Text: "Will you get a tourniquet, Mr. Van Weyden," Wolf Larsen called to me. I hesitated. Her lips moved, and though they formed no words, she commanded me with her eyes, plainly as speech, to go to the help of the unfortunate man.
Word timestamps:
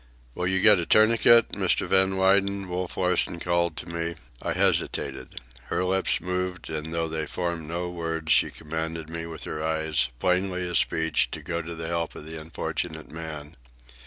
"Will 0.33 0.47
you 0.47 0.61
get 0.61 0.79
a 0.79 0.85
tourniquet, 0.87 1.49
Mr. 1.49 1.85
Van 1.85 2.15
Weyden," 2.17 2.67
Wolf 2.67 2.97
Larsen 2.97 3.39
called 3.39 3.77
to 3.77 3.85
me. 3.87 4.15
I 4.41 4.53
hesitated. 4.53 5.39
Her 5.65 5.83
lips 5.83 6.19
moved, 6.19 6.71
and 6.71 6.91
though 6.91 7.07
they 7.07 7.27
formed 7.27 7.67
no 7.67 7.87
words, 7.87 8.31
she 8.31 8.49
commanded 8.49 9.11
me 9.11 9.27
with 9.27 9.43
her 9.43 9.63
eyes, 9.63 10.07
plainly 10.17 10.67
as 10.67 10.79
speech, 10.79 11.29
to 11.29 11.43
go 11.43 11.61
to 11.61 11.75
the 11.75 11.85
help 11.87 12.15
of 12.15 12.25
the 12.25 12.41
unfortunate 12.41 13.11
man. 13.11 13.55